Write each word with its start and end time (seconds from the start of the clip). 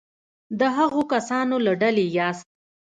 د 0.59 0.61
هغو 0.77 1.01
کسانو 1.13 1.55
له 1.65 1.73
ډلې 1.81 2.05
یاست. 2.17 2.47